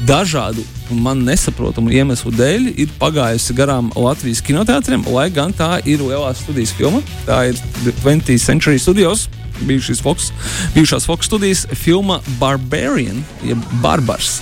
dažādu 0.07 0.63
man 0.89 1.21
nesaprotamu 1.27 1.91
iemeslu 1.93 2.31
dēļ 2.33 2.69
ir 2.81 2.93
pagājusi 2.99 3.55
garām 3.55 3.91
Latvijas 3.95 4.41
kinoteātriem, 4.45 5.05
lai 5.13 5.27
gan 5.33 5.53
tā 5.55 5.77
ir 5.85 6.01
lielās 6.03 6.41
studijas 6.43 6.73
filma. 6.75 7.03
Tā 7.27 7.43
ir 7.51 7.59
20th 7.85 8.39
Century 8.41 8.81
Studios 8.81 9.27
bijušās 9.67 10.01
Fox, 10.03 10.31
bijušās 10.75 11.05
Fox 11.09 11.29
studijas 11.29 11.65
filma 11.73 12.19
Barbarian, 12.39 13.23
jeb 13.45 13.61
Barbars. 13.83 14.39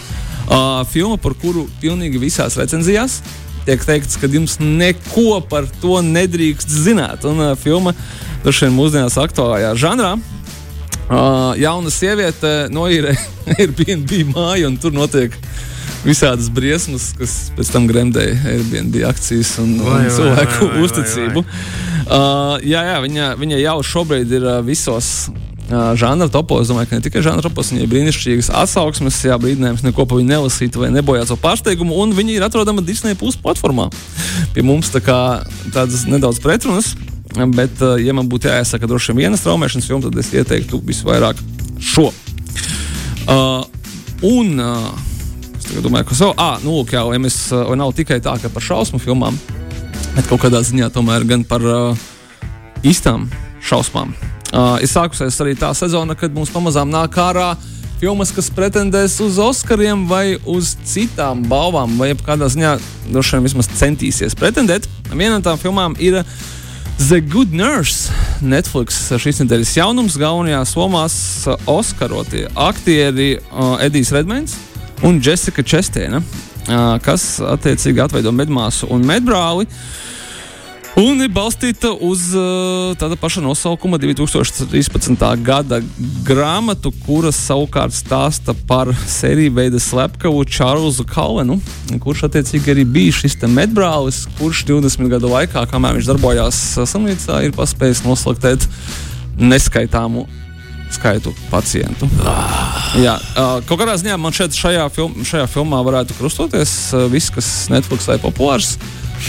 Uh, 0.47 0.86
filma, 0.88 1.17
par 1.19 1.33
kuru 1.41 1.65
pilnīgi 1.81 2.21
visās 2.21 2.55
recenzijās 2.55 3.19
tiek 3.67 3.83
teikts, 3.83 4.15
ka 4.15 4.29
jums 4.31 4.55
neko 4.63 5.41
par 5.50 5.67
to 5.81 6.00
nedrīkst 6.05 6.71
zināt. 6.71 7.25
Un 7.27 7.41
uh, 7.43 7.53
filma 7.59 7.91
droši 8.45 8.67
vien 8.67 8.77
mūsdienās 8.77 9.17
aktuālajā 9.19 9.74
žanrā. 9.79 10.13
Uh, 11.07 11.53
jauna 11.59 11.91
sieviete 11.91 12.53
noīrē 12.71 13.15
Airbnb 13.57 14.13
māju, 14.33 14.71
un 14.71 14.79
tur 14.79 14.95
notiek 14.95 15.36
visādas 16.03 16.50
briesmas, 16.53 17.12
kas 17.17 17.36
pēc 17.57 17.71
tam 17.74 17.88
gremdēja 17.89 18.39
Airbnb 18.53 18.97
akcijas 19.07 19.53
un, 19.63 19.77
Vai, 19.83 20.01
un 20.05 20.15
cilvēku 20.15 20.63
vai, 20.63 20.74
vai, 20.74 20.88
uzticību. 20.88 21.43
vai, 21.43 21.59
vai. 21.59 21.87
Uh, 22.07 22.55
jā, 22.63 22.81
jā 22.87 22.97
viņa, 23.03 23.33
viņa 23.35 23.57
jau 23.59 23.77
šobrīd 23.83 24.31
ir 24.37 24.45
uh, 24.47 24.59
visos 24.63 25.27
uh, 25.27 25.91
žanra 25.99 26.29
topos. 26.31 26.69
Domāju, 26.71 26.87
ka 26.87 26.99
ne 26.99 27.03
tikai 27.03 27.23
žanra 27.25 27.43
topos, 27.43 27.73
viņai 27.73 27.83
ir 27.83 27.91
brīnišķīgas 27.91 28.51
atsauksmes, 28.61 29.17
jā, 29.27 29.35
brīdinājums 29.41 29.83
neko 29.83 30.05
pa 30.07 30.19
viņu 30.19 30.31
nelasīt 30.31 30.77
vai 30.79 30.87
nebojāt 30.95 31.27
savu 31.27 31.41
pārsteigumu. 31.43 31.97
Un 31.99 32.15
viņi 32.15 32.37
ir 32.37 32.45
atrodami 32.47 32.85
Disney 32.87 33.17
Plus 33.19 33.35
platformā. 33.35 33.89
Pie 34.55 34.63
mums 34.63 34.93
tā 34.93 35.03
kā 35.03 35.19
tādas 35.75 36.07
nedaudz 36.07 36.39
pretrunas. 36.43 36.93
Bet, 37.35 37.75
uh, 37.83 37.97
ja 37.99 38.15
man 38.15 38.31
būtu 38.31 38.47
jāiesaka 38.49 38.87
droši 38.87 39.11
vien 39.11 39.27
viena 39.27 39.37
straumēšanas 39.37 39.91
filma, 39.91 40.07
tad 40.07 40.23
es 40.23 40.31
ieteiktu 40.31 40.79
visvairāk 40.87 41.43
šo. 41.83 42.07
Uh, 43.27 43.67
un 44.23 44.55
uh, 44.63 44.87
es 45.59 45.83
domāju, 45.83 46.07
ka 46.07 46.15
so, 46.17 46.31
ah, 46.39 46.55
nu, 46.63 46.79
lūk, 46.79 46.95
jā, 46.95 47.03
ja 47.03 47.19
mēs, 47.21 47.41
uh, 47.51 47.75
nav 47.77 47.91
tikai 47.99 48.21
tā, 48.23 48.37
ka 48.41 48.49
par 48.49 48.63
šausmu 48.63 49.03
filmām, 49.03 49.35
bet 50.17 50.25
kaut 50.25 50.41
kādā 50.41 50.63
ziņā 50.65 50.89
tomēr 50.89 51.21
gan 51.29 51.43
par 51.45 51.62
uh, 51.62 52.05
īstām 52.81 53.27
šausmām. 53.62 54.15
Uh, 54.47 54.79
ir 54.81 54.89
sākusies 54.89 55.36
arī 55.43 55.53
tā 55.59 55.69
sezona, 55.77 56.15
kad 56.17 56.33
mums 56.33 56.50
pamazām 56.50 56.89
nāk 56.89 57.13
ārā 57.21 57.51
filmas, 58.01 58.31
kas 58.33 58.50
pretendēs 58.53 59.19
uz 59.21 59.38
Oskariem 59.41 60.07
vai 60.09 60.39
uz 60.50 60.74
citām 60.89 61.43
balvām, 61.45 62.00
vai 62.01 62.15
kādā 62.17 62.50
ziņā 62.50 62.75
droši 63.12 63.38
vien 63.38 63.45
vismaz 63.45 63.69
centīsies 63.77 64.38
pretendēt. 64.38 64.89
Viena 65.12 65.38
no 65.38 65.45
tām 65.45 65.62
filmām 65.62 65.97
ir 66.01 66.24
The 66.97 67.21
Good 67.21 67.53
Nurse. 67.53 68.09
Netflix 68.41 68.97
šīs 69.21 69.43
nedēļas 69.43 69.75
jaunums 69.77 70.17
galvenajās 70.17 70.74
lomās 70.77 71.19
Oskarotie 71.69 72.47
aktieri 72.57 73.36
uh, 73.38 73.77
Edijs 73.86 74.13
Redmans 74.17 74.57
un 75.05 75.21
Jessica 75.21 75.62
Čestēna, 75.62 76.24
kas 77.03 77.38
attiecīgi 77.55 78.03
atveido 78.03 78.33
medmāsu 78.36 78.89
un 78.91 79.05
medbrāli. 79.07 79.67
Un 80.97 81.19
ir 81.21 81.29
balstīta 81.29 81.91
uz 81.93 82.24
tāda 82.97 83.13
paša 83.21 83.43
nosaukuma 83.45 84.00
2013. 84.01 85.25
gada 85.45 85.77
grāmatu, 86.25 86.89
kuras 87.05 87.38
savukārt 87.38 87.93
stāsta 87.93 88.55
par 88.67 88.89
sēriju 89.05 89.53
veida 89.59 89.77
slepkavu 89.77 90.41
Čārlzu 90.50 91.05
Kalvenu, 91.05 91.59
kurš 92.01 92.25
attiecīgi 92.31 92.74
arī 92.74 92.88
bija 92.97 93.19
šis 93.19 93.38
medbrālis, 93.45 94.24
kurš 94.39 94.63
20 94.71 95.13
gadu 95.13 95.29
laikā, 95.36 95.67
kamēr 95.69 96.00
viņš 96.00 96.09
darbojās 96.09 96.63
slimnīcā, 96.81 97.43
ir 97.45 97.53
paspējis 97.53 98.01
noslaktēt 98.07 98.65
neskaitāmu 99.38 100.25
skaitu 100.96 101.34
pacientu. 101.51 102.10
Jā, 103.01 103.17
uh, 103.17 103.58
kaut 103.67 103.82
kādā 103.82 103.98
ziņā 104.00 104.17
man 104.22 104.36
šeit 104.36 104.56
šajā, 104.58 104.88
film, 104.94 105.20
šajā 105.27 105.48
filmā 105.51 105.82
varētu 105.86 106.15
krustoties 106.17 106.77
uh, 106.96 107.08
viss, 107.12 107.34
kas 107.34 107.50
Netflix 107.74 108.08
ir 108.12 108.22
populārs 108.24 108.75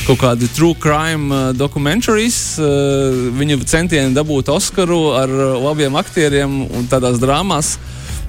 kaut 0.06 0.20
kādi 0.20 0.48
true 0.52 0.76
crime 0.78 1.32
uh, 1.32 1.48
documentaries. 1.56 2.58
Uh, 2.60 3.32
viņu 3.38 3.62
centieni 3.68 4.14
dabūt 4.16 4.52
Oskaru 4.52 5.00
ar 5.18 5.32
uh, 5.32 5.56
labiem 5.64 5.96
aktieriem 6.00 6.60
un 6.66 6.88
tādās 6.90 7.20
drāmās. 7.22 7.76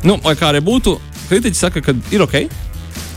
Nu, 0.04 0.16
lai 0.24 0.36
kā 0.40 0.54
arī 0.54 0.64
būtu, 0.64 0.96
kritiķi 1.30 1.60
saka, 1.60 1.84
ka 1.84 1.96
ir 2.14 2.24
ok. 2.24 2.42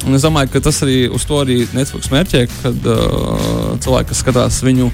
Un 0.03 0.19
es 0.19 0.25
domāju, 0.27 0.51
ka 0.51 0.65
tas 0.67 0.81
arī 0.83 1.07
uz 1.15 1.23
to 1.29 1.39
arī 1.39 1.61
Netflix 1.77 2.11
mērķē, 2.11 2.47
kad 2.59 2.89
uh, 2.91 3.77
cilvēki, 3.83 4.11
kas 4.11 4.23
skatās 4.25 4.63
viņu 4.67 4.91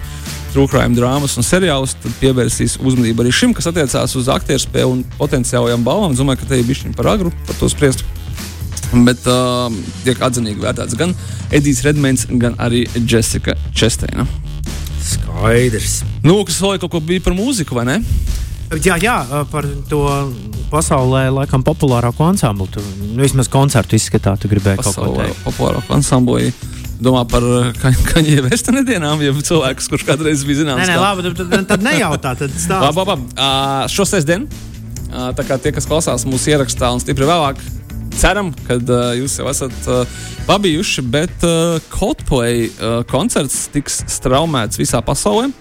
true 0.52 0.68
crime 0.70 0.96
drāmas 0.96 1.36
un 1.38 1.46
seriālus, 1.46 1.96
tad 2.02 2.14
pievērsīs 2.22 2.78
uzmanību 2.80 3.24
arī 3.24 3.32
šim, 3.34 3.54
kas 3.56 3.68
attiecās 3.70 4.16
uz 4.18 4.30
aktieru 4.32 4.62
spēju 4.62 4.94
un 4.96 5.04
potenciālajām 5.18 5.84
balvām. 5.86 6.14
Es 6.14 6.22
domāju, 6.22 6.42
ka 6.42 6.50
te 6.52 6.60
ir 6.60 6.68
bijis 6.68 6.86
par 6.96 7.12
agru 7.14 7.32
par 7.46 7.58
to 7.60 7.70
spriest. 7.72 8.04
Bet 8.88 9.26
uh, 9.28 9.68
tiek 10.04 10.20
atzinīgi 10.24 10.62
vērtēts 10.62 10.96
gan 10.96 11.12
Edijs 11.52 11.82
Redmans, 11.84 12.24
gan 12.40 12.56
arī 12.62 12.86
Jessica 12.96 13.52
Česteina. 13.76 14.24
Skaidrs. 15.04 16.02
Nu, 16.24 16.40
kas 16.48 16.60
vēl 16.62 16.80
kaut 16.80 16.94
ko 16.94 17.02
bija 17.04 17.24
par 17.24 17.36
mūziku, 17.36 17.76
vai 17.76 17.84
ne? 17.88 17.98
Jā, 18.84 18.98
jā, 19.00 19.16
par 19.48 19.64
to 19.88 20.02
pasaulē 20.68 21.28
laikam 21.32 21.62
populārāko 21.64 22.26
ansamblu. 22.28 22.66
Tu, 22.72 22.82
nu, 23.00 23.22
vismaz 23.22 23.48
koncertu 23.52 23.96
izskatā, 23.96 24.34
tu 24.40 24.50
gribēji 24.50 24.80
pasaulē, 24.82 24.96
kaut 24.96 25.16
ko 25.16 25.22
teikt. 25.22 25.44
Populārāko 25.46 25.96
ansamblu. 25.96 26.40
Domā 26.98 27.22
par 27.30 27.44
kaņģa 27.78 28.44
vēstu 28.48 28.74
nedēļām, 28.74 29.20
ja 29.22 29.34
cilvēks, 29.50 29.86
kurš 29.92 30.04
kādreiz 30.08 30.42
bija 30.46 30.64
zināms. 30.64 30.82
Nē, 30.82 30.90
nē, 30.90 30.98
labi, 30.98 31.30
tad, 31.38 31.52
tad, 31.70 31.84
nejautā, 31.86 32.34
tad 32.40 32.56
labi, 32.88 33.04
labi. 33.12 33.28
Uh, 33.36 33.84
šo 33.92 34.06
sestdienu, 34.08 34.48
uh, 35.12 35.28
tā 35.38 35.46
kā 35.46 35.60
tie, 35.62 35.70
kas 35.76 35.86
klausās 35.86 36.26
mūsu 36.26 36.50
ierakstā 36.56 36.90
un 36.94 37.02
stipri 37.02 37.28
vēlāk, 37.28 37.62
ceram, 38.18 38.50
ka 38.66 38.80
uh, 38.80 39.12
jūs 39.14 39.38
jau 39.38 39.46
esat 39.50 39.86
uh, 39.86 40.18
pabijuši, 40.48 41.06
bet 41.14 41.46
uh, 41.46 41.78
Coldplay 41.92 42.66
uh, 42.66 43.00
koncerts 43.10 43.68
tiks 43.70 44.02
straumēts 44.10 44.80
visā 44.80 44.98
pasaulē. 45.04 45.52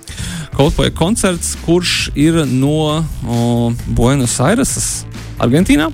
Coldplay 0.58 0.90
koncerts, 0.90 1.54
kurš 1.68 2.08
ir 2.18 2.42
no 2.50 2.78
uh, 2.98 3.86
Buenos 3.94 4.40
Aireses, 4.42 5.06
Argentīnā. 5.38 5.92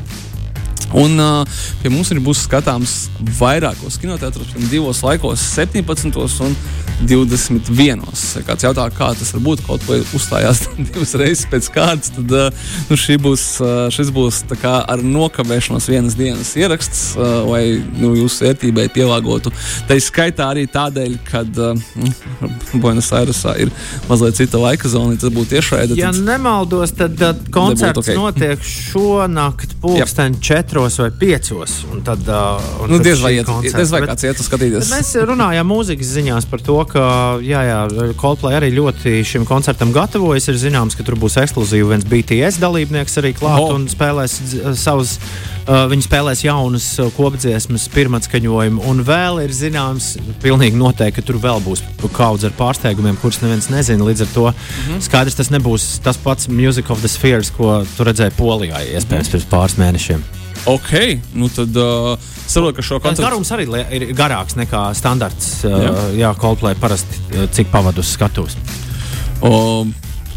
Un 0.93 1.17
uh, 1.21 1.59
pie 1.81 1.91
mums 1.93 2.11
arī 2.13 2.21
būs 2.23 2.43
skatāms 2.47 2.95
vairākos 3.39 3.97
kinoteātros, 4.01 4.53
divos 4.69 5.01
laikos, 5.05 5.41
17 5.55 6.43
un 6.45 6.55
21. 7.03 8.03
Kāds 8.47 8.65
jautā, 8.65 8.85
kā 8.93 9.09
tas 9.17 9.33
var 9.35 9.43
būt, 9.47 9.63
kaut 9.65 9.83
ko 9.87 9.97
uzstājās 10.15 10.65
divas 10.91 11.15
reizes 11.19 11.47
pēc 11.51 11.69
kārtas, 11.73 12.13
tad 12.15 12.35
uh, 12.37 12.69
nu, 12.89 12.99
būs, 13.25 13.45
uh, 13.63 13.87
šis 13.93 14.11
būs 14.13 14.43
ar 14.63 15.03
nokavēšanos 15.03 15.89
vienas 15.89 16.17
dienas 16.19 16.53
ieraksts, 16.59 17.01
uh, 17.17 17.41
lai 17.49 17.81
nu, 17.97 18.13
jūsu 18.19 18.47
vērtībai 18.47 18.87
pielāgotu. 18.93 19.51
Tā 19.89 19.97
ir 19.97 20.05
skaitā 20.05 20.51
arī 20.53 20.67
tādēļ, 20.71 21.17
ka 21.27 21.43
uh, 21.43 21.73
Buenos 22.81 23.11
Airesā 23.15 23.55
ir 23.63 23.73
mazliet 24.09 24.37
cita 24.39 24.61
laika 24.61 24.91
zona, 24.91 25.17
tas 25.19 25.33
būtu 25.33 25.55
tiešraidi. 25.55 25.99
Ja 25.99 26.13
nemaldos, 26.15 26.95
tad, 26.97 27.17
tad 27.19 27.43
koncerts 27.53 28.05
okay. 28.05 28.19
notiek 28.19 28.63
šonakt 28.91 29.77
pulksten 29.81 30.37
četros 30.43 30.72
četros 30.73 30.97
vai 30.97 31.11
piecos. 31.11 31.85
Un 31.91 32.01
tad, 32.01 32.19
uh, 32.27 32.81
un 32.83 32.89
nu, 32.89 32.97
diez 32.97 33.19
vai, 33.21 33.35
iet, 33.37 33.47
diez 33.61 33.91
vai 33.93 34.01
kāds 34.07 34.25
iet 34.25 34.39
uz 34.41 34.47
skatīties. 34.49 34.89
Mēs 34.89 35.11
runājām 35.29 35.67
mūzikas 35.69 36.13
ziņās 36.15 36.47
par 36.49 36.63
to, 36.65 36.79
ka 36.89 37.03
jā, 37.45 37.61
jā, 37.67 37.79
Coldplay 38.17 38.57
arī 38.57 38.71
ļoti 38.73 39.21
šim 39.27 39.45
koncertam 39.45 39.93
gatavojas. 39.93 40.49
Ir 40.49 40.57
zināms, 40.57 40.97
ka 40.97 41.05
tur 41.05 41.19
būs 41.21 41.37
ekskluzīvi 41.43 41.91
viens 41.93 42.09
BTS 42.09 42.57
dalībnieks 42.63 43.21
arī 43.21 43.35
klāt 43.37 43.61
oh. 43.61 43.75
un 43.77 43.85
spēlēs 43.91 44.39
savus. 44.81 45.19
Uh, 45.63 45.85
viņi 45.87 46.03
spēlēs 46.03 46.41
jaunas 46.43 46.89
uh, 46.99 47.07
kopdziesmas, 47.15 47.85
pirmatskaņojumu, 47.93 48.81
un 48.89 48.99
vēl 49.07 49.45
ir 49.45 49.53
zināms, 49.55 50.09
pilnīgi 50.43 50.75
noteikti, 50.75 51.21
ka 51.21 51.27
tur 51.29 51.39
vēl 51.39 51.63
būs 51.63 51.85
kaudz 52.17 52.49
ar 52.49 52.57
pārsteigumiem, 52.57 53.15
kurus 53.21 53.39
neviens 53.45 53.69
nezina. 53.71 54.03
Līdz 54.03 54.25
ar 54.25 54.33
to 54.33 54.45
mm 54.49 54.53
-hmm. 54.57 55.07
skaidrs, 55.07 55.39
tas 55.39 55.53
nebūs 55.55 56.01
tas 56.03 56.19
pats 56.19 56.51
Music 56.51 56.91
of 56.91 56.99
the 56.99 57.07
Spheres, 57.07 57.53
ko 57.55 57.85
tu 57.95 58.03
redzēji 58.03 58.35
Polijā, 58.35 58.83
iespējams, 58.83 59.07
mm 59.07 59.19
-hmm. 59.23 59.31
pirms 59.31 59.51
pāris 59.55 59.79
mēnešiem. 59.79 60.42
Ok, 60.65 60.91
nu 61.35 61.49
tad 61.51 61.75
uh, 61.75 62.13
saprotu, 62.47 62.77
ka 62.77 62.85
šo 62.85 62.99
koncertu. 63.03 63.25
Garums 63.25 63.51
arī 63.51 63.65
ir 63.97 64.05
garāks 64.15 64.55
nekā 64.55 64.85
standarts. 64.95 65.57
Uh, 65.67 65.75
jā, 65.75 65.93
jā 66.21 66.31
Coldplay 66.39 66.77
parasti 66.79 67.19
uh, 67.33 67.45
cik 67.51 67.71
pavadus 67.73 68.13
skatos. 68.15 68.55
O, 69.43 69.83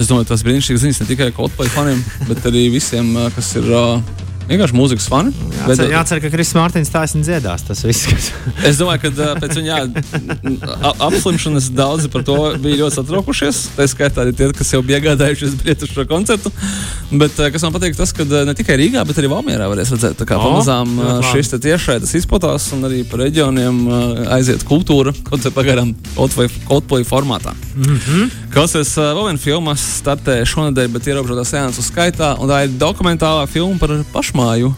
es 0.01 0.11
domāju, 0.11 0.27
tas 0.33 0.43
brīnišķīgs 0.47 0.83
ziņas 0.83 1.03
ne 1.05 1.11
tikai 1.13 1.31
Coldplay 1.37 1.71
faniem, 1.71 2.03
bet 2.31 2.43
arī 2.51 2.67
visiem, 2.75 3.15
uh, 3.15 3.31
kas 3.37 3.55
ir. 3.61 3.71
Uh, 3.71 4.25
vienkārši 4.47 4.77
mūzikas 4.79 5.07
fani. 5.11 5.33
Jācer, 5.57 5.71
bet, 5.71 5.81
jācer 5.91 6.21
ka 6.23 6.31
Kristis 6.31 6.57
Mārtiņš 6.59 6.91
taisni 6.95 7.23
dziedās. 7.27 7.65
Tas 7.67 7.83
viss, 7.87 8.07
kas. 8.11 8.29
es 8.69 8.79
domāju, 8.79 9.07
ka 9.07 9.33
pēc 9.43 9.59
viņa 9.59 9.79
apslimšanas 11.07 11.71
daudzi 11.75 12.11
par 12.13 12.27
to 12.27 12.37
bija 12.63 12.85
ļoti 12.85 12.99
satraukušies. 13.01 13.63
Tā 13.79 13.89
skaitā 13.91 14.23
arī 14.23 14.35
tie, 14.39 14.51
kas 14.57 14.71
jau 14.75 14.83
bija 14.87 15.01
iegādājušies 15.03 15.59
biļeti 15.63 15.89
uz 15.89 15.95
šo 15.97 16.07
koncertu. 16.11 16.55
Bet 17.07 17.37
kas 17.39 17.63
man 17.63 17.75
patīk, 17.77 17.95
tas, 17.95 18.11
ka 18.17 18.25
ne 18.27 18.55
tikai 18.57 18.75
Rīgā, 18.81 19.05
bet 19.07 19.19
arī 19.21 19.29
Valmjerā 19.31 19.69
varēs 19.71 19.93
redzēt, 19.95 20.25
kā 20.27 20.39
oh, 20.41 20.49
pamazām 20.49 20.97
šis 21.31 21.53
tiešraidis 21.55 22.17
izplatās 22.19 22.67
un 22.75 22.83
arī 22.89 23.05
par 23.07 23.23
reģioniem 23.23 23.79
aiziet 24.35 24.65
kultūra, 24.67 25.15
kaut 25.29 25.45
kā 25.45 25.53
pagaidām 25.55 25.95
Coldplay 26.17 27.07
formātā. 27.07 27.55
Mm 27.77 28.01
-hmm. 28.01 28.31
Klausies, 28.53 28.97
vēl 28.99 29.25
viena 29.29 29.39
filma 29.39 29.77
startē 29.79 30.41
šonadēļ, 30.45 30.89
bet 30.89 31.07
ierobežotā 31.07 31.45
sēnesu 31.47 31.83
skaitā, 31.83 32.35
un 32.41 32.51
tā 32.51 32.65
ir 32.65 32.75
dokumentālā 32.81 33.47
filma 33.47 33.79
par 33.79 33.91
pašmāju. 34.13 34.75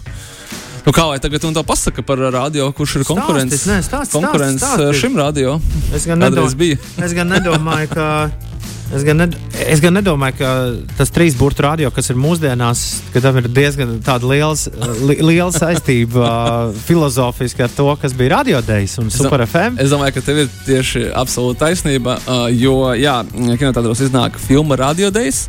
Nu, 0.86 0.92
kā 0.92 1.04
lai 1.08 1.18
tagad 1.18 1.40
to 1.40 1.62
pasaka 1.62 2.02
par 2.02 2.18
radio, 2.18 2.72
kurš 2.72 2.96
ir 2.96 3.04
konkurents, 3.04 3.54
stāstis, 3.54 3.66
ne, 3.66 3.82
stāstis, 3.82 4.12
konkurents 4.12 4.62
stāstis, 4.62 4.84
stāstis. 4.84 5.00
šim 5.00 5.16
radio? 5.16 5.60
Es 5.94 6.06
gan, 6.06 6.18
nedomāju, 6.18 6.78
es 7.04 7.12
gan 7.12 7.28
nedomāju, 7.28 7.88
ka 7.88 8.30
Es 8.94 9.04
gan, 9.04 9.18
ned 9.20 9.34
es 9.68 9.82
gan 9.84 9.92
nedomāju, 9.98 10.36
ka 10.38 10.50
tas 10.96 11.10
trīs 11.12 11.34
burbuļu 11.36 11.64
radio, 11.64 11.90
kas 11.92 12.08
ir 12.08 12.16
mūsdienās, 12.20 12.84
ka 13.12 13.20
tam 13.24 13.36
ir 13.40 13.48
diezgan 13.52 13.98
liels, 14.24 14.66
li 15.04 15.18
liela 15.20 15.52
saistība 15.52 16.30
filozofiski 16.88 17.66
ar 17.66 17.72
to, 17.74 17.88
kas 18.00 18.16
bija 18.16 18.38
radiodejs 18.38 18.98
un 19.02 19.12
Super 19.12 19.44
es 19.44 19.52
FM. 19.52 19.78
Es 19.84 19.92
domāju, 19.92 20.16
ka 20.16 20.24
tev 20.24 20.42
ir 20.44 20.50
tieši 20.66 21.04
absolūta 21.12 21.66
taisnība, 21.66 22.16
jo, 22.56 22.78
jā, 22.96 23.20
kinotētos 23.32 24.06
iznāk 24.08 24.40
filma 24.40 24.78
Radiodejs. 24.80 25.44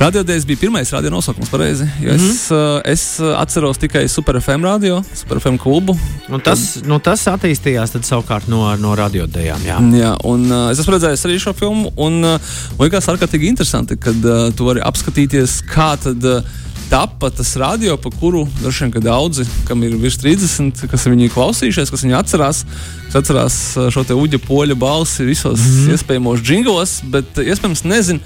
Radiodejs 0.00 0.46
bija 0.48 0.62
pirmais 0.64 0.90
radio 0.92 1.12
nosaukums, 1.12 1.50
pareizi. 1.52 1.84
Mm 1.84 2.08
-hmm. 2.08 2.32
es, 2.32 2.50
uh, 2.50 2.80
es 2.84 3.20
atceros 3.36 3.78
tikai 3.78 4.08
Super 4.08 4.40
FM 4.40 4.64
radio, 4.64 5.02
Super 5.14 5.40
FM 5.40 5.56
klubu. 5.56 5.96
Un 6.28 6.40
tas, 6.40 6.76
un, 6.76 6.88
nu, 6.88 6.98
tas 6.98 7.26
attīstījās 7.26 7.92
savukārt 8.02 8.48
no, 8.48 8.76
no 8.76 8.94
radiodejām. 8.96 9.60
Jā, 9.66 9.78
jā 9.98 10.16
un 10.24 10.52
es 10.70 10.78
esmu 10.78 10.94
redzējis 10.94 11.24
arī 11.26 11.38
šo 11.38 11.52
filmu. 11.52 11.92
Un, 11.96 12.24
uh, 12.24 12.40
Man 12.78 12.88
liekas, 12.88 13.08
ārkārtīgi 13.12 13.50
interesanti, 13.52 13.98
kad 14.00 14.26
uh, 14.26 14.50
tu 14.56 14.68
vari 14.68 14.84
apskatīties, 14.84 15.62
kā 15.70 15.94
tad. 16.02 16.22
Uh, 16.22 16.60
tapa 16.92 17.30
tas 17.32 17.54
radio, 17.56 17.94
pa 17.96 18.10
kuru 18.20 18.42
droši 18.60 18.84
vien 18.84 19.04
daudzi, 19.06 19.46
kam 19.64 19.80
ir 19.80 19.94
virs 19.96 20.18
30, 20.20 20.82
kas 20.92 21.06
viņu 21.08 21.30
klausījušies, 21.32 21.88
kas 21.88 22.02
viņu 22.04 22.18
atcerās, 22.18 22.58
kas 23.06 23.16
atcerās 23.22 23.56
šo 23.94 24.02
te 24.04 24.12
uģa 24.12 24.42
poļa 24.44 24.76
balsi 24.76 25.24
visos 25.24 25.62
mm. 25.62 25.94
iespējamos 25.94 26.44
jinglos, 26.44 26.98
bet 27.14 27.40
iespējams 27.40 27.86
nezinu 27.88 28.20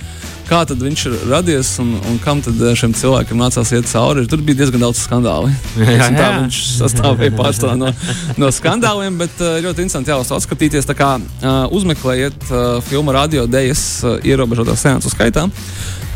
kā 0.48 0.62
viņš 0.68 1.04
ir 1.10 1.16
radies 1.30 1.72
un, 1.82 1.94
un 2.10 2.18
kam 2.22 2.42
šiem 2.42 2.94
cilvēkiem 2.96 3.40
nācās 3.40 3.72
iet 3.74 3.88
cauri. 3.90 4.26
Tur 4.30 4.42
bija 4.46 4.62
diezgan 4.62 4.84
daudz 4.86 5.02
skandālu. 5.02 5.50
Tā 5.76 6.30
viņš 6.40 6.60
sastāvēja 6.78 7.34
pārstāvā 7.36 7.76
no, 7.80 7.92
no 8.40 8.50
skandāliem, 8.54 9.18
bet 9.20 9.40
ļoti 9.40 9.86
interesanti 9.86 10.14
jau 10.14 10.22
atskatīties. 10.38 10.88
Kā, 10.96 11.16
uh, 11.18 11.66
uzmeklējiet 11.76 12.48
filmu 12.86 13.14
radio 13.16 13.44
dēļas 13.50 13.84
ierobežotā 14.24 14.76
seansu 14.78 15.12
skaitā. 15.12 15.48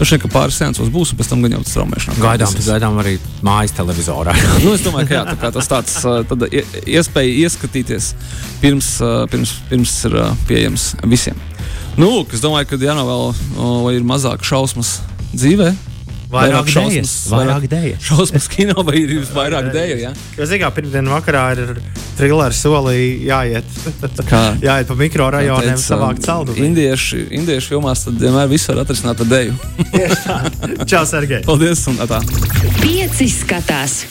Es 0.01 0.09
domāju, 0.09 0.23
ka 0.23 0.31
pāris 0.33 0.57
seansos 0.57 0.89
būs, 0.89 1.11
un 1.13 1.19
pēc 1.19 1.29
tam 1.29 1.43
gan 1.45 1.59
jau 1.59 1.61
tas 1.67 1.75
traumēšanās. 1.77 2.21
Gaidām, 2.23 2.55
gaidām 2.65 2.97
arī 3.03 3.19
mājas 3.45 3.77
televizorā. 3.77 4.33
nu, 4.65 4.73
es 4.73 4.87
domāju, 4.87 5.11
ka 5.11 5.19
jā, 5.19 5.37
tā 5.43 5.53
tas 5.59 5.69
tāds 5.69 5.99
tāda 6.31 6.49
iespēja 6.89 7.37
ieskatīties 7.45 8.15
pirms, 8.65 8.95
pirms, 9.29 9.55
pirms 9.69 9.97
ir 10.09 10.21
pieejams 10.49 10.93
visiem. 11.05 11.50
Nu, 11.99 12.11
es 12.33 12.43
domāju, 12.43 12.71
ka 12.71 12.81
jānovēl, 12.81 13.31
vai 13.87 13.95
ir 13.99 14.05
mazāk 14.07 14.45
šausmas 14.47 15.01
dzīvē. 15.35 15.73
Vairāk 16.31 16.69
šausmas, 16.71 17.13
vairāk 17.33 17.65
dēļas. 17.73 18.05
Šausmas 18.07 18.45
kino 18.53 18.85
vai 18.87 19.01
ir 19.01 19.17
vairāk 19.35 19.73
dēļas. 19.75 20.03
Ja? 20.05 20.13
Jo, 20.39 20.47
zinām, 20.47 20.71
pirmdienas 20.77 21.11
vakarā 21.17 21.43
ir 21.57 21.73
thriller 22.15 22.55
solī 22.55 23.01
jāiet. 23.27 23.67
Kā? 24.31 24.43
jāiet 24.63 24.87
pa 24.87 24.97
mikrorajoniem, 25.01 25.75
savākt 25.83 26.23
saldu. 26.29 26.55
Indieši, 26.55 27.25
indieši 27.41 27.73
filmās 27.73 28.07
tad 28.07 28.23
vienmēr 28.23 28.47
visu 28.53 28.71
var 28.71 28.85
atrisināt 28.85 29.25
ar 29.25 29.31
dēļu. 29.33 29.59
Čau, 30.91 31.03
Sergei! 31.11 31.43
Paldies! 31.49 31.83
Un 31.91 31.99
tā. 32.07 32.23
Pieci 32.79 33.27
skatās! 33.35 34.05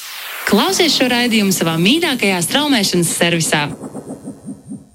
Klausies 0.50 1.00
šo 1.00 1.08
raidījumu 1.14 1.56
savā 1.56 1.78
mīļākajā 1.80 2.44
straumēšanas 2.50 3.16
servisā! 3.16 3.68